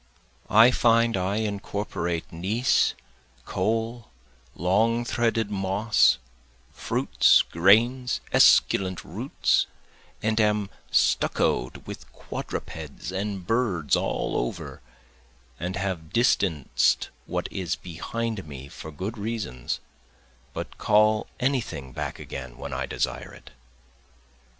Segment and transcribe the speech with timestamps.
[0.49, 2.95] I find I incorporate gneiss,
[3.45, 4.07] coal,
[4.55, 6.17] long threaded moss,
[6.73, 9.67] fruits, grains, esculent roots,
[10.23, 14.81] And am stucco'd with quadrupeds and birds all over,
[15.59, 19.79] And have distanced what is behind me for good reasons,
[20.55, 23.51] But call any thing back again when I desire it.